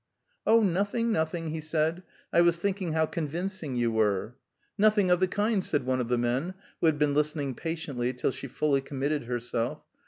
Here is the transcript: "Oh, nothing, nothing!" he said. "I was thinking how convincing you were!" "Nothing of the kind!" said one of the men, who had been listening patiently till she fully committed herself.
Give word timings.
"Oh, 0.47 0.63
nothing, 0.63 1.11
nothing!" 1.11 1.49
he 1.51 1.61
said. 1.61 2.01
"I 2.33 2.41
was 2.41 2.57
thinking 2.57 2.93
how 2.93 3.05
convincing 3.05 3.75
you 3.75 3.91
were!" 3.91 4.35
"Nothing 4.75 5.11
of 5.11 5.19
the 5.19 5.27
kind!" 5.27 5.63
said 5.63 5.85
one 5.85 6.01
of 6.01 6.07
the 6.07 6.17
men, 6.17 6.55
who 6.79 6.87
had 6.87 6.97
been 6.97 7.13
listening 7.13 7.53
patiently 7.53 8.11
till 8.13 8.31
she 8.31 8.47
fully 8.47 8.81
committed 8.81 9.25
herself. 9.25 9.85